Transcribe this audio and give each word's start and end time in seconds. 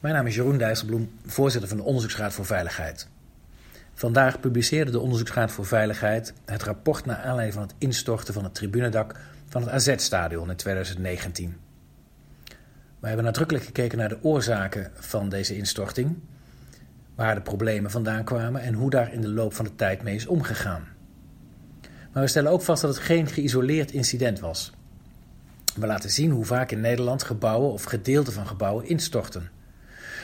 Mijn 0.00 0.14
naam 0.14 0.26
is 0.26 0.34
Jeroen 0.34 0.58
Dijsselbloem, 0.58 1.10
voorzitter 1.26 1.68
van 1.68 1.78
de 1.78 1.84
Onderzoeksraad 1.84 2.32
voor 2.32 2.44
Veiligheid. 2.44 3.08
Vandaag 3.94 4.40
publiceerde 4.40 4.90
de 4.90 5.00
Onderzoeksraad 5.00 5.52
voor 5.52 5.66
Veiligheid 5.66 6.34
het 6.44 6.62
rapport 6.62 7.04
naar 7.04 7.16
aanleiding 7.16 7.52
van 7.52 7.62
het 7.62 7.74
instorten 7.78 8.34
van 8.34 8.44
het 8.44 8.54
tribunedak 8.54 9.14
van 9.48 9.62
het 9.62 9.70
AZ-stadion 9.70 10.50
in 10.50 10.56
2019. 10.56 11.56
We 13.00 13.06
hebben 13.06 13.24
nadrukkelijk 13.24 13.64
gekeken 13.64 13.98
naar 13.98 14.08
de 14.08 14.22
oorzaken 14.22 14.90
van 14.94 15.28
deze 15.28 15.56
instorting, 15.56 16.18
waar 17.14 17.34
de 17.34 17.40
problemen 17.40 17.90
vandaan 17.90 18.24
kwamen 18.24 18.62
en 18.62 18.74
hoe 18.74 18.90
daar 18.90 19.12
in 19.12 19.20
de 19.20 19.28
loop 19.28 19.54
van 19.54 19.64
de 19.64 19.74
tijd 19.74 20.02
mee 20.02 20.14
is 20.14 20.26
omgegaan. 20.26 20.86
Maar 22.12 22.22
we 22.22 22.28
stellen 22.28 22.50
ook 22.50 22.62
vast 22.62 22.82
dat 22.82 22.94
het 22.94 23.04
geen 23.04 23.26
geïsoleerd 23.26 23.90
incident 23.90 24.40
was. 24.40 24.72
We 25.74 25.86
laten 25.86 26.10
zien 26.10 26.30
hoe 26.30 26.44
vaak 26.44 26.70
in 26.70 26.80
Nederland 26.80 27.22
gebouwen 27.22 27.72
of 27.72 27.84
gedeelten 27.84 28.32
van 28.32 28.46
gebouwen 28.46 28.86
instorten. 28.86 29.50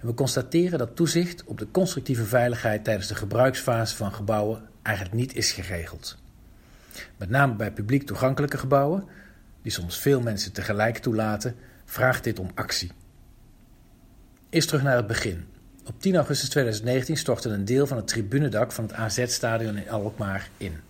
En 0.00 0.06
we 0.06 0.14
constateren 0.14 0.78
dat 0.78 0.96
toezicht 0.96 1.44
op 1.44 1.58
de 1.58 1.70
constructieve 1.70 2.24
veiligheid 2.24 2.84
tijdens 2.84 3.06
de 3.06 3.14
gebruiksfase 3.14 3.96
van 3.96 4.12
gebouwen 4.12 4.62
eigenlijk 4.82 5.16
niet 5.16 5.34
is 5.34 5.52
geregeld. 5.52 6.18
Met 7.16 7.30
name 7.30 7.54
bij 7.54 7.72
publiek 7.72 8.06
toegankelijke 8.06 8.58
gebouwen, 8.58 9.04
die 9.62 9.72
soms 9.72 9.98
veel 9.98 10.20
mensen 10.20 10.52
tegelijk 10.52 10.98
toelaten, 10.98 11.56
vraagt 11.84 12.24
dit 12.24 12.38
om 12.38 12.50
actie. 12.54 12.90
Eerst 14.50 14.68
terug 14.68 14.82
naar 14.82 14.96
het 14.96 15.06
begin. 15.06 15.44
Op 15.86 16.00
10 16.00 16.16
augustus 16.16 16.48
2019 16.48 17.16
stortte 17.16 17.48
een 17.48 17.64
deel 17.64 17.86
van 17.86 17.96
het 17.96 18.06
tribunedak 18.06 18.72
van 18.72 18.84
het 18.84 18.92
AZ-stadion 18.92 19.76
in 19.76 19.90
Alkmaar 19.90 20.48
in. 20.56 20.88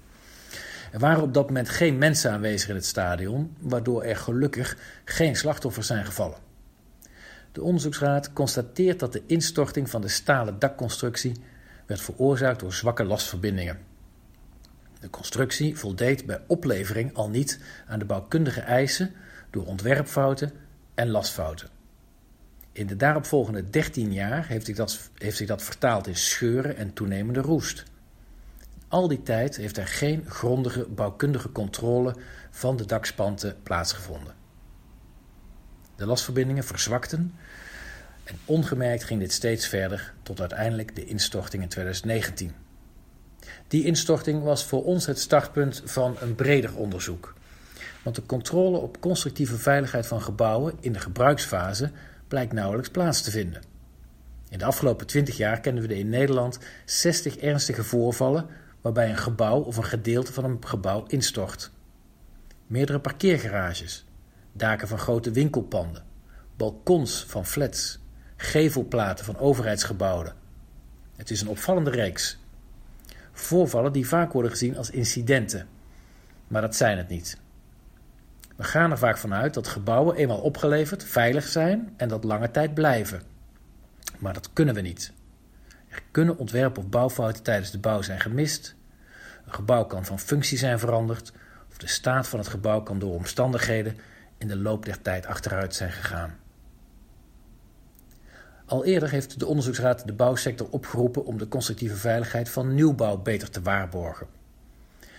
Er 0.90 0.98
waren 0.98 1.22
op 1.22 1.34
dat 1.34 1.46
moment 1.46 1.68
geen 1.68 1.98
mensen 1.98 2.30
aanwezig 2.30 2.68
in 2.68 2.74
het 2.74 2.86
stadion, 2.86 3.56
waardoor 3.58 4.02
er 4.02 4.16
gelukkig 4.16 4.76
geen 5.04 5.36
slachtoffers 5.36 5.86
zijn 5.86 6.04
gevallen. 6.04 6.38
De 7.52 7.62
onderzoeksraad 7.62 8.32
constateert 8.32 8.98
dat 8.98 9.12
de 9.12 9.22
instorting 9.26 9.90
van 9.90 10.00
de 10.00 10.08
stalen 10.08 10.58
dakconstructie 10.58 11.36
werd 11.86 12.00
veroorzaakt 12.00 12.60
door 12.60 12.72
zwakke 12.72 13.04
lastverbindingen. 13.04 13.78
De 15.00 15.10
constructie 15.10 15.78
voldeed 15.78 16.26
bij 16.26 16.40
oplevering 16.46 17.14
al 17.14 17.28
niet 17.28 17.60
aan 17.86 17.98
de 17.98 18.04
bouwkundige 18.04 18.60
eisen 18.60 19.12
door 19.50 19.66
ontwerpfouten 19.66 20.52
en 20.94 21.08
lastfouten. 21.08 21.68
In 22.72 22.86
de 22.86 22.96
daaropvolgende 22.96 23.70
13 23.70 24.12
jaar 24.12 24.46
heeft 24.46 24.66
zich, 24.66 24.76
dat, 24.76 25.10
heeft 25.14 25.36
zich 25.36 25.46
dat 25.46 25.62
vertaald 25.62 26.06
in 26.06 26.16
scheuren 26.16 26.76
en 26.76 26.92
toenemende 26.92 27.40
roest. 27.40 27.84
Al 28.90 29.08
die 29.08 29.22
tijd 29.22 29.56
heeft 29.56 29.76
er 29.76 29.86
geen 29.86 30.24
grondige 30.28 30.86
bouwkundige 30.88 31.52
controle 31.52 32.14
van 32.50 32.76
de 32.76 32.84
dakspanten 32.84 33.56
plaatsgevonden. 33.62 34.34
De 35.96 36.06
lastverbindingen 36.06 36.64
verzwakten 36.64 37.34
en 38.24 38.38
ongemerkt 38.44 39.04
ging 39.04 39.20
dit 39.20 39.32
steeds 39.32 39.66
verder 39.66 40.14
tot 40.22 40.40
uiteindelijk 40.40 40.96
de 40.96 41.04
instorting 41.04 41.62
in 41.62 41.68
2019. 41.68 42.52
Die 43.68 43.84
instorting 43.84 44.42
was 44.42 44.64
voor 44.64 44.84
ons 44.84 45.06
het 45.06 45.18
startpunt 45.18 45.82
van 45.84 46.16
een 46.20 46.34
breder 46.34 46.76
onderzoek. 46.76 47.34
Want 48.02 48.16
de 48.16 48.26
controle 48.26 48.78
op 48.78 49.00
constructieve 49.00 49.56
veiligheid 49.56 50.06
van 50.06 50.22
gebouwen 50.22 50.74
in 50.80 50.92
de 50.92 51.00
gebruiksfase 51.00 51.90
blijkt 52.28 52.52
nauwelijks 52.52 52.90
plaats 52.90 53.22
te 53.22 53.30
vinden. 53.30 53.62
In 54.48 54.58
de 54.58 54.64
afgelopen 54.64 55.06
20 55.06 55.36
jaar 55.36 55.60
kennen 55.60 55.86
we 55.86 55.98
in 55.98 56.08
Nederland 56.08 56.58
60 56.84 57.36
ernstige 57.36 57.84
voorvallen 57.84 58.46
waarbij 58.80 59.10
een 59.10 59.16
gebouw 59.16 59.60
of 59.60 59.76
een 59.76 59.84
gedeelte 59.84 60.32
van 60.32 60.44
een 60.44 60.66
gebouw 60.66 61.04
instort. 61.06 61.70
Meerdere 62.66 63.00
parkeergarages, 63.00 64.04
daken 64.52 64.88
van 64.88 64.98
grote 64.98 65.30
winkelpanden, 65.30 66.04
balkons 66.56 67.24
van 67.28 67.46
flats, 67.46 67.98
gevelplaten 68.36 69.24
van 69.24 69.38
overheidsgebouwen. 69.38 70.34
Het 71.16 71.30
is 71.30 71.40
een 71.40 71.48
opvallende 71.48 71.90
reeks. 71.90 72.38
Voorvallen 73.32 73.92
die 73.92 74.08
vaak 74.08 74.32
worden 74.32 74.50
gezien 74.50 74.76
als 74.76 74.90
incidenten, 74.90 75.68
maar 76.48 76.62
dat 76.62 76.76
zijn 76.76 76.98
het 76.98 77.08
niet. 77.08 77.38
We 78.56 78.64
gaan 78.64 78.90
er 78.90 78.98
vaak 78.98 79.18
vanuit 79.18 79.54
dat 79.54 79.68
gebouwen 79.68 80.16
eenmaal 80.16 80.40
opgeleverd 80.40 81.04
veilig 81.04 81.46
zijn 81.46 81.94
en 81.96 82.08
dat 82.08 82.24
lange 82.24 82.50
tijd 82.50 82.74
blijven. 82.74 83.22
Maar 84.18 84.32
dat 84.32 84.52
kunnen 84.52 84.74
we 84.74 84.80
niet. 84.80 85.12
Er 85.90 86.02
kunnen 86.10 86.38
ontwerp- 86.38 86.78
of 86.78 86.88
bouwfouten 86.88 87.42
tijdens 87.42 87.70
de 87.70 87.78
bouw 87.78 88.02
zijn 88.02 88.20
gemist. 88.20 88.74
Een 89.46 89.54
gebouw 89.54 89.84
kan 89.84 90.04
van 90.04 90.18
functie 90.18 90.58
zijn 90.58 90.78
veranderd. 90.78 91.32
Of 91.70 91.78
de 91.78 91.86
staat 91.86 92.28
van 92.28 92.38
het 92.38 92.48
gebouw 92.48 92.82
kan 92.82 92.98
door 92.98 93.14
omstandigheden 93.14 93.96
in 94.38 94.48
de 94.48 94.56
loop 94.56 94.84
der 94.84 95.02
tijd 95.02 95.26
achteruit 95.26 95.74
zijn 95.74 95.92
gegaan. 95.92 96.38
Al 98.66 98.84
eerder 98.84 99.10
heeft 99.10 99.38
de 99.38 99.46
onderzoeksraad 99.46 100.06
de 100.06 100.12
bouwsector 100.12 100.68
opgeroepen 100.70 101.24
om 101.24 101.38
de 101.38 101.48
constructieve 101.48 101.96
veiligheid 101.96 102.48
van 102.48 102.74
nieuwbouw 102.74 103.16
beter 103.16 103.50
te 103.50 103.62
waarborgen. 103.62 104.26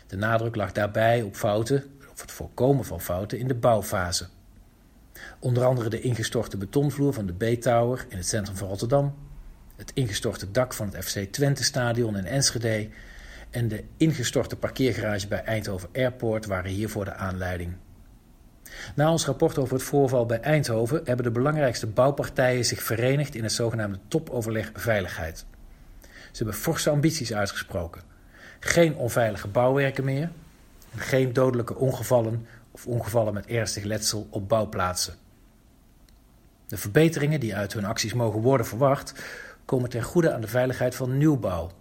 De 0.07 0.15
nadruk 0.15 0.55
lag 0.55 0.71
daarbij 0.71 1.21
op 1.21 1.35
fouten, 1.35 1.83
of 2.11 2.21
het 2.21 2.31
voorkomen 2.31 2.85
van 2.85 3.01
fouten 3.01 3.39
in 3.39 3.47
de 3.47 3.55
bouwfase. 3.55 4.27
Onder 5.39 5.65
andere 5.65 5.89
de 5.89 6.01
ingestorte 6.01 6.57
betonvloer 6.57 7.13
van 7.13 7.25
de 7.25 7.33
B-Tower 7.33 8.05
in 8.09 8.17
het 8.17 8.27
centrum 8.27 8.55
van 8.55 8.67
Rotterdam, 8.67 9.15
het 9.75 9.91
ingestorte 9.93 10.51
dak 10.51 10.73
van 10.73 10.89
het 10.91 11.05
FC 11.05 11.19
Twente 11.31 11.63
stadion 11.63 12.17
in 12.17 12.25
Enschede 12.25 12.89
en 13.49 13.67
de 13.67 13.83
ingestorte 13.97 14.55
parkeergarage 14.55 15.27
bij 15.27 15.43
Eindhoven 15.43 15.89
Airport 15.93 16.45
waren 16.45 16.71
hiervoor 16.71 17.05
de 17.05 17.13
aanleiding. 17.13 17.73
Na 18.95 19.11
ons 19.11 19.25
rapport 19.25 19.57
over 19.57 19.73
het 19.73 19.83
voorval 19.83 20.25
bij 20.25 20.39
Eindhoven 20.39 21.01
hebben 21.05 21.25
de 21.25 21.31
belangrijkste 21.31 21.87
bouwpartijen 21.87 22.65
zich 22.65 22.83
verenigd 22.83 23.35
in 23.35 23.43
het 23.43 23.51
zogenaamde 23.51 23.99
topoverleg 24.07 24.71
veiligheid. 24.73 25.45
Ze 26.01 26.43
hebben 26.43 26.55
forse 26.55 26.89
ambities 26.89 27.33
uitgesproken. 27.33 28.01
Geen 28.59 28.95
onveilige 28.95 29.47
bouwwerken 29.47 30.03
meer, 30.03 30.31
geen 30.95 31.33
dodelijke 31.33 31.75
ongevallen 31.75 32.45
of 32.71 32.88
ongevallen 32.88 33.33
met 33.33 33.45
ernstig 33.45 33.83
letsel 33.83 34.27
op 34.29 34.49
bouwplaatsen. 34.49 35.13
De 36.67 36.77
verbeteringen 36.77 37.39
die 37.39 37.55
uit 37.55 37.73
hun 37.73 37.85
acties 37.85 38.13
mogen 38.13 38.41
worden 38.41 38.65
verwacht, 38.65 39.13
komen 39.71 39.89
ten 39.89 40.03
goede 40.03 40.33
aan 40.33 40.41
de 40.41 40.47
veiligheid 40.47 40.95
van 40.95 41.17
nieuwbouw. 41.17 41.71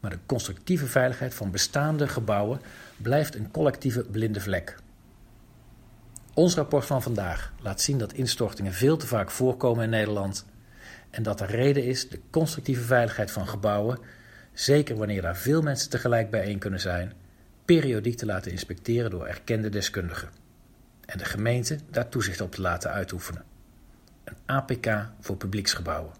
Maar 0.00 0.10
de 0.10 0.18
constructieve 0.26 0.86
veiligheid 0.86 1.34
van 1.34 1.50
bestaande 1.50 2.08
gebouwen 2.08 2.60
blijft 2.96 3.34
een 3.34 3.50
collectieve 3.50 4.04
blinde 4.04 4.40
vlek. 4.40 4.76
Ons 6.34 6.54
rapport 6.54 6.86
van 6.86 7.02
vandaag 7.02 7.52
laat 7.60 7.80
zien 7.80 7.98
dat 7.98 8.12
instortingen 8.12 8.72
veel 8.72 8.96
te 8.96 9.06
vaak 9.06 9.30
voorkomen 9.30 9.84
in 9.84 9.90
Nederland 9.90 10.44
en 11.10 11.22
dat 11.22 11.38
de 11.38 11.46
reden 11.46 11.84
is 11.84 12.08
de 12.08 12.20
constructieve 12.30 12.82
veiligheid 12.82 13.30
van 13.30 13.48
gebouwen, 13.48 13.98
zeker 14.52 14.96
wanneer 14.96 15.22
daar 15.22 15.36
veel 15.36 15.62
mensen 15.62 15.90
tegelijk 15.90 16.30
bijeen 16.30 16.58
kunnen 16.58 16.80
zijn, 16.80 17.12
periodiek 17.64 18.16
te 18.16 18.26
laten 18.26 18.50
inspecteren 18.50 19.10
door 19.10 19.26
erkende 19.26 19.68
deskundigen 19.68 20.28
en 21.06 21.18
de 21.18 21.24
gemeente 21.24 21.78
daar 21.90 22.08
toezicht 22.08 22.40
op 22.40 22.52
te 22.52 22.60
laten 22.60 22.90
uitoefenen. 22.90 23.44
Een 24.24 24.36
APK 24.46 25.08
voor 25.20 25.36
publieksgebouwen. 25.36 26.19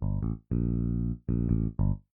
Thank 0.00 0.40
you. 0.50 2.11